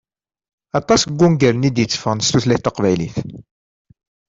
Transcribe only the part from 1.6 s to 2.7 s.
i d-iteffɣen s tutlayt